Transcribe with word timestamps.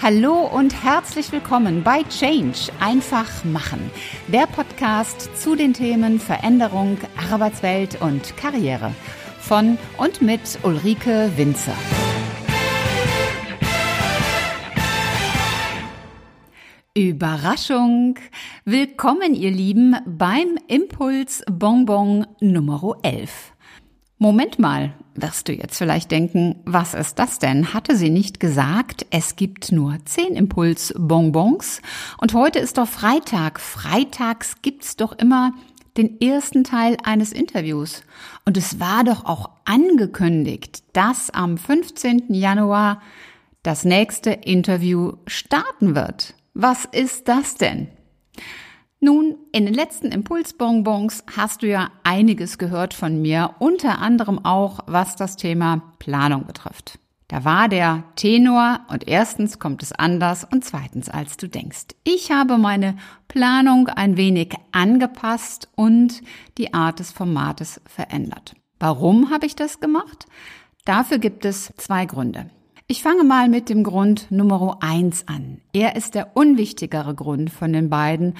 Hallo 0.00 0.46
und 0.46 0.84
herzlich 0.84 1.32
willkommen 1.32 1.82
bei 1.82 2.04
Change 2.04 2.70
einfach 2.78 3.44
machen, 3.44 3.90
der 4.28 4.46
Podcast 4.46 5.36
zu 5.36 5.56
den 5.56 5.74
Themen 5.74 6.20
Veränderung, 6.20 6.98
Arbeitswelt 7.32 8.00
und 8.00 8.36
Karriere 8.36 8.94
von 9.40 9.76
und 9.96 10.22
mit 10.22 10.60
Ulrike 10.62 11.32
Winzer. 11.34 11.74
Überraschung! 16.96 18.14
Willkommen, 18.64 19.34
ihr 19.34 19.50
Lieben, 19.50 19.96
beim 20.06 20.58
Impuls 20.68 21.42
Bonbon 21.50 22.24
Nummer 22.40 22.98
11. 23.02 23.52
Moment 24.20 24.58
mal, 24.58 24.94
wirst 25.14 25.46
du 25.46 25.52
jetzt 25.52 25.78
vielleicht 25.78 26.10
denken, 26.10 26.56
was 26.64 26.92
ist 26.92 27.20
das 27.20 27.38
denn? 27.38 27.72
Hatte 27.72 27.96
sie 27.96 28.10
nicht 28.10 28.40
gesagt, 28.40 29.06
es 29.10 29.36
gibt 29.36 29.70
nur 29.70 29.96
zehn 30.06 30.34
Impulsbonbons? 30.34 31.80
Und 32.20 32.34
heute 32.34 32.58
ist 32.58 32.78
doch 32.78 32.88
Freitag. 32.88 33.60
Freitags 33.60 34.56
gibt's 34.60 34.96
doch 34.96 35.12
immer 35.12 35.52
den 35.96 36.20
ersten 36.20 36.64
Teil 36.64 36.96
eines 37.04 37.32
Interviews. 37.32 38.02
Und 38.44 38.56
es 38.56 38.80
war 38.80 39.04
doch 39.04 39.24
auch 39.24 39.50
angekündigt, 39.64 40.82
dass 40.94 41.30
am 41.30 41.56
15. 41.56 42.34
Januar 42.34 43.00
das 43.62 43.84
nächste 43.84 44.30
Interview 44.30 45.12
starten 45.28 45.94
wird. 45.94 46.34
Was 46.54 46.86
ist 46.86 47.28
das 47.28 47.54
denn? 47.54 47.86
Nun, 49.00 49.36
in 49.52 49.64
den 49.64 49.74
letzten 49.74 50.08
Impulsbonbons 50.08 51.22
hast 51.36 51.62
du 51.62 51.68
ja 51.68 51.90
einiges 52.02 52.58
gehört 52.58 52.94
von 52.94 53.22
mir, 53.22 53.54
unter 53.60 54.00
anderem 54.00 54.44
auch, 54.44 54.80
was 54.86 55.14
das 55.14 55.36
Thema 55.36 55.94
Planung 56.00 56.46
betrifft. 56.46 56.98
Da 57.28 57.44
war 57.44 57.68
der 57.68 58.02
Tenor 58.16 58.80
und 58.88 59.06
erstens 59.06 59.60
kommt 59.60 59.84
es 59.84 59.92
anders 59.92 60.44
und 60.50 60.64
zweitens 60.64 61.08
als 61.08 61.36
du 61.36 61.46
denkst. 61.46 61.88
Ich 62.02 62.32
habe 62.32 62.58
meine 62.58 62.96
Planung 63.28 63.88
ein 63.88 64.16
wenig 64.16 64.54
angepasst 64.72 65.68
und 65.76 66.22
die 66.56 66.74
Art 66.74 66.98
des 66.98 67.12
Formates 67.12 67.80
verändert. 67.84 68.54
Warum 68.80 69.30
habe 69.30 69.46
ich 69.46 69.54
das 69.54 69.78
gemacht? 69.78 70.26
Dafür 70.84 71.18
gibt 71.18 71.44
es 71.44 71.72
zwei 71.76 72.04
Gründe. 72.04 72.50
Ich 72.90 73.02
fange 73.02 73.22
mal 73.22 73.50
mit 73.50 73.68
dem 73.68 73.84
Grund 73.84 74.30
Nummer 74.30 74.78
eins 74.80 75.28
an. 75.28 75.60
Er 75.74 75.94
ist 75.94 76.14
der 76.14 76.34
unwichtigere 76.34 77.14
Grund 77.14 77.50
von 77.50 77.74
den 77.74 77.90
beiden, 77.90 78.34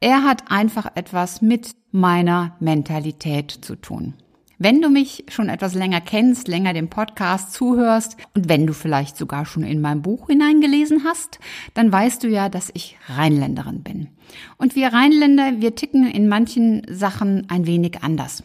er 0.00 0.22
hat 0.22 0.50
einfach 0.50 0.86
etwas 0.94 1.42
mit 1.42 1.74
meiner 1.90 2.56
Mentalität 2.60 3.50
zu 3.50 3.76
tun. 3.76 4.14
Wenn 4.60 4.82
du 4.82 4.90
mich 4.90 5.24
schon 5.28 5.48
etwas 5.48 5.74
länger 5.74 6.00
kennst, 6.00 6.48
länger 6.48 6.72
dem 6.72 6.90
Podcast 6.90 7.52
zuhörst 7.52 8.16
und 8.34 8.48
wenn 8.48 8.66
du 8.66 8.72
vielleicht 8.72 9.16
sogar 9.16 9.46
schon 9.46 9.62
in 9.62 9.80
mein 9.80 10.02
Buch 10.02 10.26
hineingelesen 10.26 11.04
hast, 11.04 11.38
dann 11.74 11.92
weißt 11.92 12.24
du 12.24 12.28
ja, 12.28 12.48
dass 12.48 12.70
ich 12.74 12.96
Rheinländerin 13.08 13.84
bin. 13.84 14.08
Und 14.56 14.74
wir 14.74 14.92
Rheinländer, 14.92 15.60
wir 15.60 15.76
ticken 15.76 16.08
in 16.10 16.26
manchen 16.26 16.82
Sachen 16.90 17.48
ein 17.48 17.66
wenig 17.66 18.02
anders. 18.02 18.42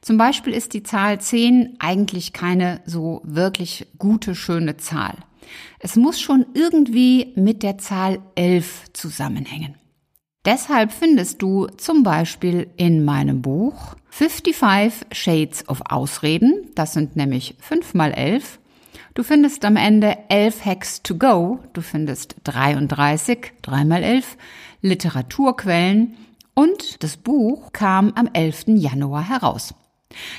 Zum 0.00 0.18
Beispiel 0.18 0.52
ist 0.52 0.74
die 0.74 0.82
Zahl 0.82 1.20
10 1.20 1.76
eigentlich 1.78 2.32
keine 2.32 2.80
so 2.84 3.22
wirklich 3.24 3.86
gute, 3.98 4.34
schöne 4.34 4.78
Zahl. 4.78 5.16
Es 5.78 5.94
muss 5.94 6.20
schon 6.20 6.44
irgendwie 6.54 7.32
mit 7.36 7.62
der 7.62 7.78
Zahl 7.78 8.18
11 8.34 8.92
zusammenhängen. 8.92 9.76
Deshalb 10.44 10.90
findest 10.90 11.40
du 11.40 11.68
zum 11.76 12.02
Beispiel 12.02 12.68
in 12.76 13.04
meinem 13.04 13.42
Buch 13.42 13.94
55 14.10 15.06
Shades 15.12 15.68
of 15.68 15.82
Ausreden, 15.88 16.68
das 16.74 16.94
sind 16.94 17.14
nämlich 17.14 17.54
5 17.60 17.94
mal 17.94 18.10
11. 18.12 18.58
Du 19.14 19.22
findest 19.22 19.64
am 19.64 19.76
Ende 19.76 20.18
11 20.30 20.64
Hacks 20.64 21.02
to 21.02 21.14
go, 21.14 21.60
du 21.74 21.80
findest 21.80 22.34
33, 22.42 23.52
3 23.62 23.84
mal 23.84 24.02
11 24.02 24.36
Literaturquellen 24.80 26.16
und 26.54 27.04
das 27.04 27.16
Buch 27.16 27.72
kam 27.72 28.12
am 28.16 28.28
11. 28.32 28.64
Januar 28.66 29.28
heraus. 29.28 29.74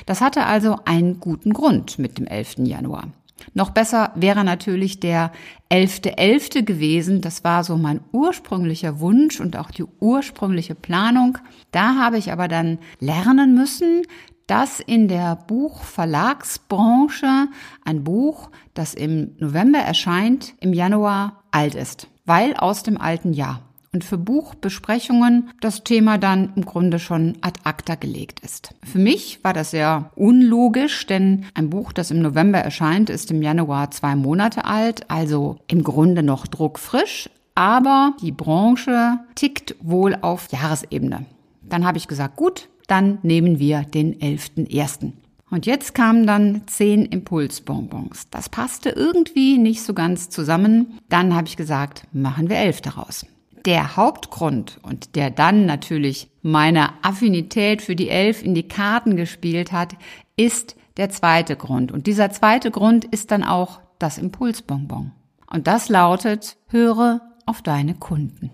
Das 0.04 0.20
hatte 0.20 0.44
also 0.44 0.76
einen 0.84 1.18
guten 1.18 1.54
Grund 1.54 1.98
mit 1.98 2.18
dem 2.18 2.26
11. 2.26 2.56
Januar. 2.58 3.08
Noch 3.52 3.70
besser 3.70 4.12
wäre 4.14 4.44
natürlich 4.44 5.00
der 5.00 5.32
11.11. 5.70 6.16
.11. 6.16 6.62
gewesen. 6.64 7.20
Das 7.20 7.44
war 7.44 7.64
so 7.64 7.76
mein 7.76 8.00
ursprünglicher 8.12 9.00
Wunsch 9.00 9.40
und 9.40 9.56
auch 9.56 9.70
die 9.70 9.84
ursprüngliche 10.00 10.74
Planung. 10.74 11.38
Da 11.70 11.96
habe 11.96 12.18
ich 12.18 12.32
aber 12.32 12.48
dann 12.48 12.78
lernen 13.00 13.54
müssen, 13.54 14.02
dass 14.46 14.80
in 14.80 15.08
der 15.08 15.36
Buchverlagsbranche 15.36 17.48
ein 17.84 18.04
Buch, 18.04 18.50
das 18.74 18.94
im 18.94 19.34
November 19.38 19.78
erscheint, 19.78 20.54
im 20.60 20.72
Januar 20.72 21.44
alt 21.50 21.74
ist, 21.74 22.08
weil 22.26 22.54
aus 22.54 22.82
dem 22.82 23.00
alten 23.00 23.32
Jahr 23.32 23.62
und 23.94 24.04
für 24.04 24.18
Buchbesprechungen 24.18 25.50
das 25.60 25.84
Thema 25.84 26.18
dann 26.18 26.52
im 26.56 26.64
Grunde 26.66 26.98
schon 26.98 27.38
ad 27.40 27.60
acta 27.62 27.94
gelegt 27.94 28.40
ist. 28.40 28.74
Für 28.82 28.98
mich 28.98 29.42
war 29.42 29.52
das 29.52 29.70
sehr 29.70 30.10
unlogisch, 30.16 31.06
denn 31.06 31.46
ein 31.54 31.70
Buch, 31.70 31.92
das 31.92 32.10
im 32.10 32.20
November 32.20 32.58
erscheint, 32.58 33.08
ist 33.08 33.30
im 33.30 33.40
Januar 33.40 33.92
zwei 33.92 34.16
Monate 34.16 34.64
alt, 34.64 35.08
also 35.08 35.58
im 35.68 35.84
Grunde 35.84 36.22
noch 36.24 36.46
druckfrisch, 36.48 37.30
aber 37.54 38.14
die 38.20 38.32
Branche 38.32 39.20
tickt 39.36 39.76
wohl 39.80 40.16
auf 40.20 40.50
Jahresebene. 40.50 41.24
Dann 41.62 41.86
habe 41.86 41.98
ich 41.98 42.08
gesagt, 42.08 42.36
gut, 42.36 42.68
dann 42.88 43.18
nehmen 43.22 43.60
wir 43.60 43.82
den 43.82 44.18
11.01. 44.18 45.12
Und 45.50 45.66
jetzt 45.66 45.94
kamen 45.94 46.26
dann 46.26 46.62
zehn 46.66 47.06
Impulsbonbons. 47.06 48.28
Das 48.30 48.48
passte 48.48 48.90
irgendwie 48.90 49.56
nicht 49.56 49.82
so 49.82 49.94
ganz 49.94 50.28
zusammen. 50.28 50.98
Dann 51.08 51.32
habe 51.34 51.46
ich 51.46 51.56
gesagt, 51.56 52.08
machen 52.12 52.48
wir 52.48 52.56
elf 52.56 52.80
daraus. 52.80 53.24
Der 53.64 53.96
Hauptgrund 53.96 54.78
und 54.82 55.16
der 55.16 55.30
dann 55.30 55.64
natürlich 55.64 56.30
meine 56.42 56.90
Affinität 57.02 57.80
für 57.80 57.96
die 57.96 58.10
Elf 58.10 58.42
in 58.42 58.54
die 58.54 58.68
Karten 58.68 59.16
gespielt 59.16 59.72
hat, 59.72 59.96
ist 60.36 60.76
der 60.96 61.10
zweite 61.10 61.56
Grund. 61.56 61.90
Und 61.90 62.06
dieser 62.06 62.30
zweite 62.30 62.70
Grund 62.70 63.04
ist 63.06 63.30
dann 63.30 63.42
auch 63.42 63.80
das 63.98 64.18
Impulsbonbon. 64.18 65.12
Und 65.50 65.66
das 65.66 65.88
lautet, 65.88 66.56
höre 66.68 67.20
auf 67.46 67.62
deine 67.62 67.94
Kunden. 67.94 68.50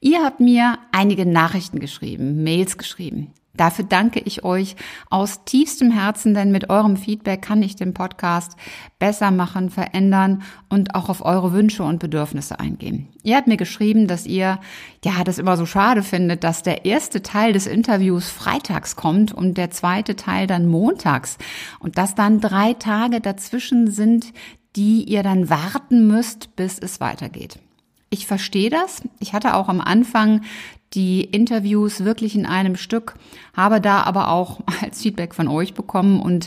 Ihr 0.00 0.22
habt 0.22 0.40
mir 0.40 0.78
einige 0.92 1.24
Nachrichten 1.24 1.80
geschrieben, 1.80 2.42
Mails 2.42 2.76
geschrieben. 2.76 3.32
Dafür 3.56 3.84
danke 3.84 4.20
ich 4.20 4.44
euch 4.44 4.74
aus 5.10 5.44
tiefstem 5.44 5.92
Herzen, 5.92 6.34
denn 6.34 6.50
mit 6.50 6.70
eurem 6.70 6.96
Feedback 6.96 7.42
kann 7.42 7.62
ich 7.62 7.76
den 7.76 7.94
Podcast 7.94 8.56
besser 8.98 9.30
machen, 9.30 9.70
verändern 9.70 10.42
und 10.68 10.94
auch 10.94 11.08
auf 11.08 11.24
eure 11.24 11.52
Wünsche 11.52 11.84
und 11.84 12.00
Bedürfnisse 12.00 12.58
eingehen. 12.58 13.08
Ihr 13.22 13.36
habt 13.36 13.46
mir 13.46 13.56
geschrieben, 13.56 14.08
dass 14.08 14.26
ihr 14.26 14.58
ja 15.04 15.24
das 15.24 15.38
immer 15.38 15.56
so 15.56 15.66
schade 15.66 16.02
findet, 16.02 16.42
dass 16.42 16.62
der 16.62 16.84
erste 16.84 17.22
Teil 17.22 17.52
des 17.52 17.66
Interviews 17.66 18.28
freitags 18.28 18.96
kommt 18.96 19.32
und 19.32 19.56
der 19.56 19.70
zweite 19.70 20.16
Teil 20.16 20.46
dann 20.46 20.66
montags 20.66 21.38
und 21.78 21.96
dass 21.96 22.14
dann 22.14 22.40
drei 22.40 22.74
Tage 22.74 23.20
dazwischen 23.20 23.90
sind, 23.90 24.32
die 24.76 25.04
ihr 25.04 25.22
dann 25.22 25.48
warten 25.48 26.08
müsst, 26.08 26.56
bis 26.56 26.78
es 26.78 27.00
weitergeht. 27.00 27.60
Ich 28.14 28.28
verstehe 28.28 28.70
das. 28.70 29.02
Ich 29.18 29.32
hatte 29.32 29.54
auch 29.54 29.68
am 29.68 29.80
Anfang 29.80 30.42
die 30.92 31.24
Interviews 31.24 32.04
wirklich 32.04 32.36
in 32.36 32.46
einem 32.46 32.76
Stück, 32.76 33.14
habe 33.54 33.80
da 33.80 34.04
aber 34.04 34.30
auch 34.30 34.60
als 34.80 35.02
Feedback 35.02 35.34
von 35.34 35.48
euch 35.48 35.74
bekommen 35.74 36.20
und 36.20 36.46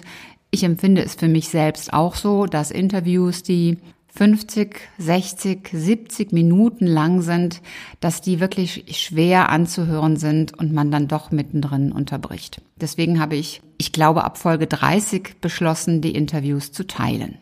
ich 0.50 0.64
empfinde 0.64 1.04
es 1.04 1.16
für 1.16 1.28
mich 1.28 1.50
selbst 1.50 1.92
auch 1.92 2.16
so, 2.16 2.46
dass 2.46 2.72
Interviews, 2.72 3.44
die 3.44 3.80
50, 4.16 4.80
60, 4.98 5.68
70 5.74 6.32
Minuten 6.32 6.88
lang 6.88 7.22
sind, 7.22 7.62
dass 8.00 8.22
die 8.22 8.40
wirklich 8.40 8.86
schwer 8.98 9.50
anzuhören 9.50 10.16
sind 10.16 10.58
und 10.58 10.72
man 10.72 10.90
dann 10.90 11.10
doch 11.10 11.32
mittendrin 11.32 11.92
unterbricht. 11.92 12.62
Deswegen 12.78 13.20
habe 13.20 13.36
ich, 13.36 13.62
ich 13.78 13.92
glaube, 13.92 14.24
ab 14.24 14.38
Folge 14.38 14.68
30 14.68 15.42
beschlossen, 15.42 16.00
die 16.00 16.16
Interviews 16.16 16.72
zu 16.72 16.88
teilen. 16.88 17.40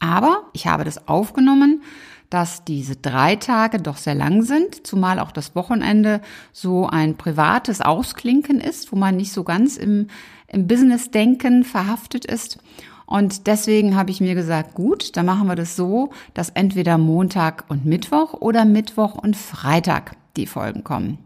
Aber 0.00 0.42
ich 0.52 0.66
habe 0.66 0.82
das 0.82 1.06
aufgenommen, 1.06 1.82
dass 2.30 2.64
diese 2.64 2.96
drei 2.96 3.36
Tage 3.36 3.78
doch 3.78 3.96
sehr 3.96 4.14
lang 4.14 4.42
sind, 4.42 4.86
zumal 4.86 5.18
auch 5.18 5.32
das 5.32 5.54
Wochenende 5.54 6.20
so 6.52 6.86
ein 6.86 7.16
privates 7.16 7.80
Ausklinken 7.80 8.60
ist, 8.60 8.92
wo 8.92 8.96
man 8.96 9.16
nicht 9.16 9.32
so 9.32 9.44
ganz 9.44 9.76
im, 9.76 10.08
im 10.46 10.66
Business-Denken 10.66 11.64
verhaftet 11.64 12.24
ist. 12.24 12.58
Und 13.06 13.46
deswegen 13.46 13.96
habe 13.96 14.10
ich 14.10 14.20
mir 14.20 14.34
gesagt, 14.34 14.74
gut, 14.74 15.16
dann 15.16 15.24
machen 15.24 15.48
wir 15.48 15.56
das 15.56 15.76
so, 15.76 16.10
dass 16.34 16.50
entweder 16.50 16.98
Montag 16.98 17.64
und 17.68 17.86
Mittwoch 17.86 18.34
oder 18.34 18.66
Mittwoch 18.66 19.14
und 19.14 19.34
Freitag 19.34 20.16
die 20.36 20.46
Folgen 20.46 20.84
kommen. 20.84 21.16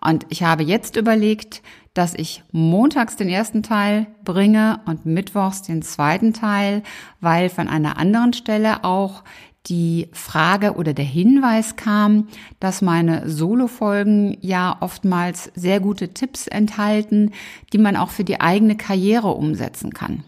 Und 0.00 0.24
ich 0.30 0.42
habe 0.42 0.62
jetzt 0.62 0.96
überlegt, 0.96 1.62
dass 1.92 2.14
ich 2.14 2.42
montags 2.52 3.16
den 3.16 3.28
ersten 3.28 3.62
Teil 3.62 4.06
bringe 4.24 4.80
und 4.86 5.04
mittwochs 5.04 5.60
den 5.62 5.82
zweiten 5.82 6.32
Teil, 6.32 6.82
weil 7.20 7.50
von 7.50 7.68
einer 7.68 7.98
anderen 7.98 8.32
Stelle 8.32 8.84
auch 8.84 9.22
die 9.66 10.08
Frage 10.12 10.74
oder 10.74 10.94
der 10.94 11.04
Hinweis 11.04 11.76
kam, 11.76 12.28
dass 12.60 12.82
meine 12.82 13.28
Solo-Folgen 13.28 14.36
ja 14.40 14.76
oftmals 14.80 15.52
sehr 15.54 15.80
gute 15.80 16.14
Tipps 16.14 16.46
enthalten, 16.46 17.32
die 17.72 17.78
man 17.78 17.96
auch 17.96 18.10
für 18.10 18.24
die 18.24 18.40
eigene 18.40 18.76
Karriere 18.76 19.28
umsetzen 19.28 19.92
kann. 19.92 20.24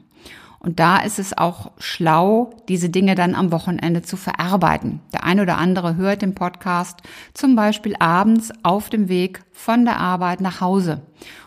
Und 0.62 0.79
da 0.79 0.99
ist 0.99 1.19
es 1.19 1.37
auch 1.37 1.73
schlau, 1.79 2.50
diese 2.69 2.88
Dinge 2.88 3.17
dann 3.17 3.34
am 3.34 3.50
Wochenende 3.50 4.02
zu 4.02 4.17
verarbeiten. 4.17 5.00
Der 5.12 5.25
eine 5.25 5.43
oder 5.43 5.58
andere 5.58 5.96
hört 5.96 6.23
den 6.23 6.37
Podcast 6.37 7.00
zum 7.35 7.56
Beispiel 7.56 7.96
abends 7.99 8.52
auf 8.62 8.88
dem 8.88 9.08
Weg 9.08 9.43
von 9.50 9.85
der 9.85 9.99
Arbeit 9.99 10.40
nach 10.40 10.61
Hause. 10.61 11.02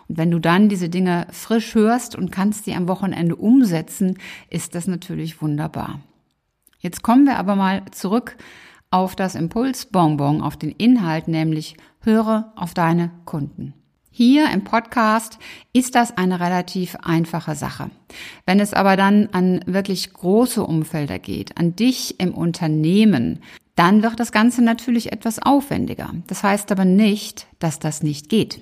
Und 0.06 0.18
wenn 0.18 0.30
du 0.30 0.38
dann 0.38 0.68
diese 0.68 0.90
Dinge 0.90 1.26
frisch 1.30 1.74
hörst 1.74 2.14
und 2.14 2.30
kannst 2.30 2.66
die 2.66 2.74
am 2.74 2.88
Wochenende 2.88 3.36
umsetzen, 3.36 4.18
ist 4.50 4.74
das 4.74 4.86
natürlich 4.86 5.40
wunderbar. 5.40 6.00
Jetzt 6.86 7.02
kommen 7.02 7.26
wir 7.26 7.36
aber 7.36 7.56
mal 7.56 7.82
zurück 7.90 8.36
auf 8.92 9.16
das 9.16 9.34
Impulsbonbon, 9.34 10.40
auf 10.40 10.56
den 10.56 10.70
Inhalt, 10.70 11.26
nämlich 11.26 11.76
höre 11.98 12.52
auf 12.54 12.74
deine 12.74 13.10
Kunden. 13.24 13.74
Hier 14.08 14.48
im 14.52 14.62
Podcast 14.62 15.40
ist 15.72 15.96
das 15.96 16.16
eine 16.16 16.38
relativ 16.38 16.94
einfache 17.02 17.56
Sache. 17.56 17.90
Wenn 18.46 18.60
es 18.60 18.72
aber 18.72 18.96
dann 18.96 19.30
an 19.32 19.62
wirklich 19.66 20.12
große 20.12 20.64
Umfelder 20.64 21.18
geht, 21.18 21.58
an 21.58 21.74
dich 21.74 22.20
im 22.20 22.32
Unternehmen, 22.32 23.40
dann 23.74 24.04
wird 24.04 24.20
das 24.20 24.30
Ganze 24.30 24.62
natürlich 24.62 25.10
etwas 25.10 25.42
aufwendiger. 25.42 26.12
Das 26.28 26.44
heißt 26.44 26.70
aber 26.70 26.84
nicht, 26.84 27.48
dass 27.58 27.80
das 27.80 28.04
nicht 28.04 28.28
geht. 28.28 28.60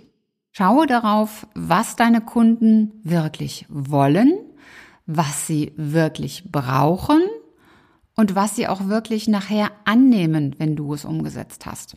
Schaue 0.50 0.86
darauf, 0.86 1.46
was 1.54 1.94
deine 1.94 2.22
Kunden 2.22 2.92
wirklich 3.02 3.66
wollen, 3.68 4.32
was 5.04 5.46
sie 5.46 5.74
wirklich 5.76 6.50
brauchen 6.50 7.20
und 8.16 8.34
was 8.34 8.56
sie 8.56 8.68
auch 8.68 8.86
wirklich 8.88 9.28
nachher 9.28 9.70
annehmen, 9.84 10.54
wenn 10.58 10.76
du 10.76 10.94
es 10.94 11.04
umgesetzt 11.04 11.66
hast. 11.66 11.96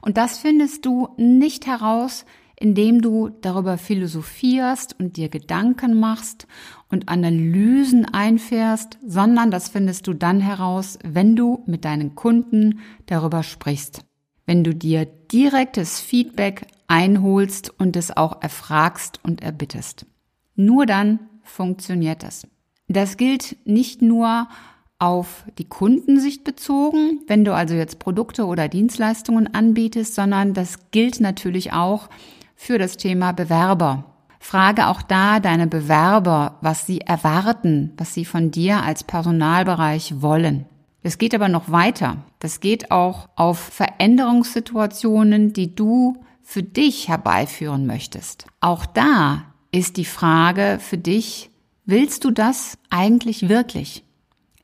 Und 0.00 0.16
das 0.16 0.38
findest 0.38 0.86
du 0.86 1.08
nicht 1.16 1.66
heraus, 1.66 2.24
indem 2.58 3.02
du 3.02 3.28
darüber 3.28 3.76
philosophierst 3.76 4.98
und 4.98 5.16
dir 5.16 5.28
Gedanken 5.28 5.98
machst 5.98 6.46
und 6.88 7.08
Analysen 7.08 8.06
einfährst, 8.06 8.98
sondern 9.04 9.50
das 9.50 9.68
findest 9.68 10.06
du 10.06 10.14
dann 10.14 10.40
heraus, 10.40 10.98
wenn 11.04 11.36
du 11.36 11.62
mit 11.66 11.84
deinen 11.84 12.14
Kunden 12.14 12.80
darüber 13.06 13.42
sprichst. 13.42 14.04
Wenn 14.46 14.64
du 14.64 14.74
dir 14.74 15.04
direktes 15.04 16.00
Feedback 16.00 16.68
einholst 16.86 17.72
und 17.78 17.96
es 17.96 18.16
auch 18.16 18.40
erfragst 18.40 19.20
und 19.22 19.42
erbittest. 19.42 20.06
Nur 20.54 20.86
dann 20.86 21.18
funktioniert 21.42 22.22
es. 22.22 22.46
Das 22.88 23.16
gilt 23.16 23.56
nicht 23.66 24.00
nur 24.00 24.48
auf 24.98 25.44
die 25.58 25.68
Kundensicht 25.68 26.44
bezogen, 26.44 27.20
wenn 27.26 27.44
du 27.44 27.54
also 27.54 27.74
jetzt 27.74 27.98
Produkte 27.98 28.46
oder 28.46 28.68
Dienstleistungen 28.68 29.52
anbietest, 29.52 30.14
sondern 30.14 30.54
das 30.54 30.90
gilt 30.90 31.20
natürlich 31.20 31.72
auch 31.72 32.08
für 32.54 32.78
das 32.78 32.96
Thema 32.96 33.32
Bewerber. 33.32 34.04
Frage 34.40 34.86
auch 34.86 35.02
da 35.02 35.40
deine 35.40 35.66
Bewerber, 35.66 36.56
was 36.60 36.86
sie 36.86 37.00
erwarten, 37.00 37.92
was 37.96 38.14
sie 38.14 38.24
von 38.24 38.50
dir 38.50 38.82
als 38.82 39.04
Personalbereich 39.04 40.22
wollen. 40.22 40.66
Es 41.02 41.18
geht 41.18 41.34
aber 41.34 41.48
noch 41.48 41.70
weiter. 41.70 42.18
Das 42.38 42.60
geht 42.60 42.90
auch 42.90 43.28
auf 43.36 43.58
Veränderungssituationen, 43.58 45.52
die 45.52 45.74
du 45.74 46.16
für 46.42 46.62
dich 46.62 47.08
herbeiführen 47.08 47.86
möchtest. 47.86 48.46
Auch 48.60 48.86
da 48.86 49.44
ist 49.72 49.96
die 49.96 50.04
Frage 50.04 50.78
für 50.80 50.96
dich, 50.96 51.50
willst 51.84 52.24
du 52.24 52.30
das 52.30 52.78
eigentlich 52.88 53.48
wirklich? 53.48 54.05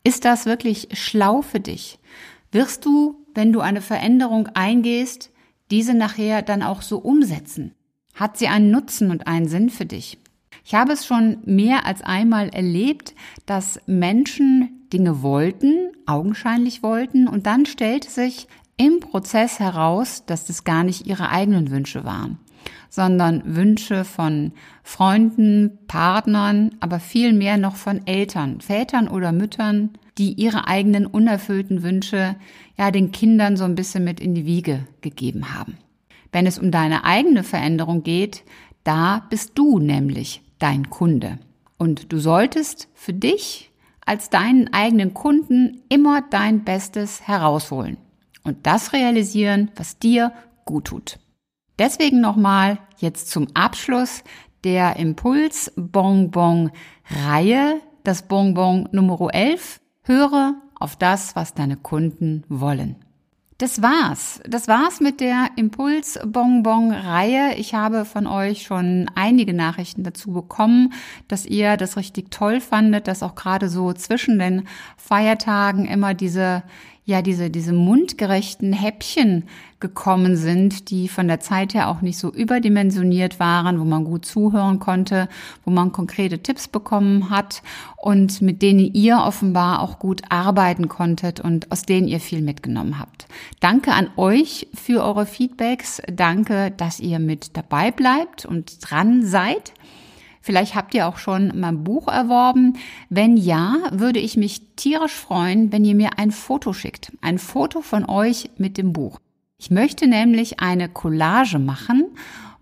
Ist 0.05 0.25
das 0.25 0.47
wirklich 0.47 0.89
schlau 0.93 1.43
für 1.43 1.61
dich? 1.61 1.99
Wirst 2.51 2.85
du, 2.85 3.25
wenn 3.35 3.53
du 3.53 3.61
eine 3.61 3.81
Veränderung 3.81 4.49
eingehst, 4.49 5.31
diese 5.71 5.95
nachher 5.95 6.43
dann 6.43 6.63
auch 6.63 6.83
so 6.83 6.99
umsetzen? 6.99 7.75
Hat 8.15 8.37
sie 8.37 8.49
einen 8.49 8.71
Nutzen 8.71 9.11
und 9.11 9.27
einen 9.27 9.49
Sinn 9.49 9.71
für 9.71 9.87
dich? 9.87 10.19
Ich 10.65 10.75
habe 10.75 10.93
es 10.93 11.07
schon 11.07 11.39
mehr 11.45 11.87
als 11.87 12.03
einmal 12.03 12.49
erlebt, 12.49 13.15
dass 13.47 13.81
Menschen 13.87 14.87
Dinge 14.93 15.23
wollten, 15.23 15.93
augenscheinlich 16.07 16.83
wollten, 16.83 17.27
und 17.27 17.47
dann 17.47 17.65
stellte 17.65 18.11
sich 18.11 18.49
im 18.77 19.01
Prozess 19.01 19.61
heraus, 19.61 20.25
dass 20.27 20.47
das 20.47 20.65
gar 20.65 20.85
nicht 20.85 21.07
ihre 21.07 21.31
eigenen 21.31 21.71
Wünsche 21.71 22.05
waren, 22.05 22.39
sondern 22.89 23.57
Wünsche 23.57 24.05
von 24.05 24.53
Freunden, 24.83 25.79
Partnern, 25.87 26.75
aber 26.81 27.01
viel 27.01 27.33
mehr 27.33 27.57
noch 27.57 27.77
von 27.77 28.07
Eltern, 28.07 28.61
Vätern 28.61 29.09
oder 29.09 29.33
Müttern, 29.33 29.91
die 30.19 30.33
ihre 30.35 30.67
eigenen 30.69 31.07
unerfüllten 31.07 31.83
Wünsche 31.83 32.37
ja 32.77 32.91
den 32.91 33.13
Kindern 33.13 33.57
so 33.57 33.65
ein 33.65 33.75
bisschen 33.75 34.05
mit 34.05 34.21
in 34.21 34.35
die 34.35 34.47
Wiege 34.47 34.87
gegeben 35.01 35.55
haben. 35.55 35.79
Wenn 36.33 36.47
es 36.47 36.59
um 36.59 36.71
deine 36.71 37.05
eigene 37.05 37.45
Veränderung 37.45 38.03
geht, 38.03 38.43
da 38.85 39.25
bist 39.31 39.53
du 39.55 39.79
nämlich 39.79 40.43
dein 40.59 40.91
Kunde. 40.91 41.39
Und 41.79 42.13
du 42.13 42.19
solltest 42.19 42.89
für 42.95 43.13
dich 43.13 43.71
als 44.05 44.31
deinen 44.31 44.73
eigenen 44.73 45.15
Kunden 45.15 45.83
immer 45.89 46.23
dein 46.23 46.65
Bestes 46.65 47.27
herausholen 47.27 47.97
und 48.45 48.67
das 48.67 48.93
realisieren, 48.93 49.71
was 49.77 49.99
dir 49.99 50.33
gut 50.65 50.87
tut. 50.87 51.19
Deswegen 51.83 52.21
nochmal 52.21 52.79
jetzt 52.99 53.29
zum 53.29 53.49
Abschluss 53.55 54.23
der 54.63 54.95
Impuls 54.95 55.73
Bonbon 55.75 56.71
Reihe, 57.27 57.81
das 58.05 58.29
Bonbon 58.29 58.89
Nummer 58.93 59.35
11. 59.35 59.81
Höre 60.03 60.55
auf 60.79 60.95
das, 60.95 61.35
was 61.35 61.55
deine 61.55 61.75
Kunden 61.75 62.45
wollen. 62.49 62.95
Das 63.59 63.83
war's. 63.83 64.41
Das 64.49 64.69
war's 64.69 65.01
mit 65.01 65.21
der 65.21 65.51
Impuls-Bonbon-Reihe. 65.57 67.55
Ich 67.57 67.75
habe 67.75 68.05
von 68.05 68.27
euch 68.27 68.63
schon 68.63 69.11
einige 69.17 69.53
Nachrichten 69.53 70.05
dazu 70.05 70.33
bekommen, 70.33 70.93
dass 71.27 71.47
ihr 71.47 71.77
das 71.77 71.97
richtig 71.97 72.31
toll 72.31 72.61
fandet, 72.61 73.09
dass 73.09 73.25
auch 73.25 73.35
gerade 73.35 73.69
so 73.69 73.93
zwischen 73.93 74.39
den 74.39 74.69
Feiertagen 74.97 75.85
immer 75.85 76.15
diese 76.15 76.63
ja 77.05 77.21
diese, 77.21 77.51
diese 77.51 77.73
mundgerechten 77.73 78.73
Häppchen 78.73 79.45
gekommen 79.81 80.37
sind, 80.37 80.91
die 80.91 81.09
von 81.09 81.27
der 81.27 81.41
Zeit 81.41 81.75
her 81.75 81.89
auch 81.89 82.01
nicht 82.01 82.17
so 82.17 82.33
überdimensioniert 82.33 83.41
waren, 83.41 83.81
wo 83.81 83.85
man 83.85 84.05
gut 84.05 84.25
zuhören 84.25 84.79
konnte, 84.79 85.29
wo 85.65 85.73
man 85.73 85.91
konkrete 85.91 86.39
Tipps 86.39 86.69
bekommen 86.69 87.29
hat 87.29 87.63
und 87.97 88.41
mit 88.41 88.63
denen 88.63 88.95
ihr 88.95 89.19
offenbar 89.19 89.81
auch 89.81 89.99
gut 89.99 90.23
arbeiten 90.29 90.87
konntet 90.87 91.41
und 91.41 91.73
aus 91.73 91.83
denen 91.83 92.07
ihr 92.07 92.21
viel 92.21 92.41
mitgenommen 92.41 93.01
habt. 93.01 93.27
Danke 93.59 93.93
an 93.93 94.09
euch 94.17 94.69
für 94.73 95.03
eure 95.03 95.27
Feedbacks. 95.27 96.01
Danke, 96.13 96.71
dass 96.71 97.01
ihr 97.01 97.19
mit 97.19 97.57
dabei 97.57 97.91
bleibt 97.91 98.47
und 98.47 98.79
dran 98.81 99.27
seid. 99.27 99.73
Vielleicht 100.43 100.75
habt 100.75 100.95
ihr 100.95 101.07
auch 101.07 101.17
schon 101.17 101.53
mein 101.55 101.85
Buch 101.85 102.09
erworben. 102.09 102.75
Wenn 103.09 103.37
ja, 103.37 103.77
würde 103.93 104.19
ich 104.19 104.37
mich 104.37 104.75
tierisch 104.77 105.15
freuen, 105.15 105.73
wenn 105.73 105.85
ihr 105.85 105.95
mir 105.95 106.19
ein 106.19 106.33
Foto 106.33 106.73
schickt. 106.73 107.13
Ein 107.21 107.39
Foto 107.39 107.81
von 107.81 108.05
euch 108.09 108.51
mit 108.59 108.77
dem 108.77 108.93
Buch. 108.93 109.21
Ich 109.57 109.71
möchte 109.71 110.09
nämlich 110.09 110.61
eine 110.61 110.89
Collage 110.89 111.61
machen, 111.61 112.07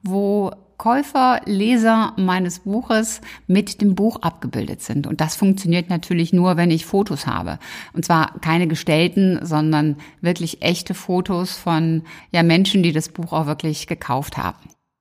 wo 0.02 0.52
Käufer, 0.80 1.42
Leser 1.44 2.14
meines 2.16 2.60
Buches 2.60 3.20
mit 3.46 3.82
dem 3.82 3.94
Buch 3.94 4.22
abgebildet 4.22 4.80
sind. 4.80 5.06
Und 5.06 5.20
das 5.20 5.36
funktioniert 5.36 5.90
natürlich 5.90 6.32
nur, 6.32 6.56
wenn 6.56 6.70
ich 6.70 6.86
Fotos 6.86 7.26
habe. 7.26 7.58
Und 7.92 8.06
zwar 8.06 8.38
keine 8.40 8.66
gestellten, 8.66 9.40
sondern 9.42 9.96
wirklich 10.22 10.62
echte 10.62 10.94
Fotos 10.94 11.56
von 11.56 12.04
ja, 12.32 12.42
Menschen, 12.42 12.82
die 12.82 12.92
das 12.92 13.10
Buch 13.10 13.34
auch 13.34 13.44
wirklich 13.44 13.88
gekauft 13.88 14.38
haben. 14.38 14.56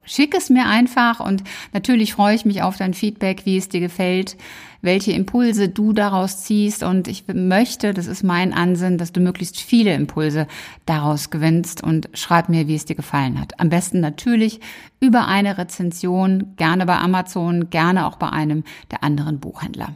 Schick 0.09 0.33
es 0.33 0.49
mir 0.49 0.65
einfach 0.65 1.19
und 1.19 1.43
natürlich 1.71 2.15
freue 2.15 2.33
ich 2.33 2.43
mich 2.43 2.63
auf 2.63 2.77
dein 2.77 2.95
Feedback, 2.95 3.45
wie 3.45 3.57
es 3.57 3.69
dir 3.69 3.79
gefällt, 3.79 4.37
welche 4.81 5.11
Impulse 5.11 5.69
du 5.69 5.93
daraus 5.93 6.43
ziehst 6.43 6.81
und 6.81 7.07
ich 7.07 7.25
möchte, 7.31 7.93
das 7.93 8.07
ist 8.07 8.23
mein 8.23 8.51
Ansinn, 8.51 8.97
dass 8.97 9.13
du 9.13 9.19
möglichst 9.19 9.61
viele 9.61 9.93
Impulse 9.93 10.47
daraus 10.87 11.29
gewinnst 11.29 11.83
und 11.83 12.09
schreib 12.15 12.49
mir, 12.49 12.67
wie 12.67 12.73
es 12.73 12.85
dir 12.85 12.95
gefallen 12.95 13.39
hat. 13.39 13.59
Am 13.59 13.69
besten 13.69 13.99
natürlich 13.99 14.61
über 14.99 15.27
eine 15.27 15.59
Rezension, 15.59 16.55
gerne 16.55 16.87
bei 16.87 16.97
Amazon, 16.97 17.69
gerne 17.69 18.07
auch 18.07 18.15
bei 18.15 18.29
einem 18.29 18.63
der 18.89 19.03
anderen 19.03 19.39
Buchhändler. 19.39 19.93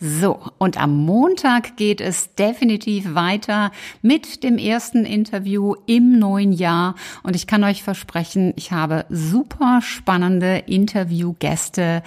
So, 0.00 0.40
und 0.58 0.76
am 0.76 1.04
Montag 1.04 1.76
geht 1.76 2.00
es 2.00 2.34
definitiv 2.34 3.14
weiter 3.14 3.70
mit 4.02 4.42
dem 4.42 4.58
ersten 4.58 5.04
Interview 5.04 5.76
im 5.86 6.18
neuen 6.18 6.52
Jahr. 6.52 6.96
Und 7.22 7.36
ich 7.36 7.46
kann 7.46 7.62
euch 7.62 7.84
versprechen, 7.84 8.52
ich 8.56 8.72
habe 8.72 9.06
super 9.08 9.80
spannende 9.82 10.64
Interviewgäste 10.66 12.02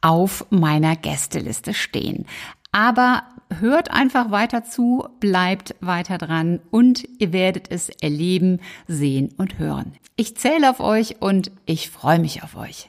auf 0.00 0.46
meiner 0.50 0.94
Gästeliste 0.94 1.74
stehen. 1.74 2.26
Aber 2.70 3.24
hört 3.58 3.90
einfach 3.90 4.30
weiter 4.30 4.64
zu, 4.64 5.08
bleibt 5.18 5.74
weiter 5.80 6.18
dran 6.18 6.60
und 6.70 7.06
ihr 7.18 7.32
werdet 7.32 7.70
es 7.70 7.88
erleben, 7.88 8.60
sehen 8.86 9.34
und 9.36 9.58
hören. 9.58 9.94
Ich 10.16 10.36
zähle 10.36 10.70
auf 10.70 10.80
euch 10.80 11.20
und 11.20 11.50
ich 11.66 11.90
freue 11.90 12.18
mich 12.18 12.42
auf 12.44 12.56
euch. 12.56 12.88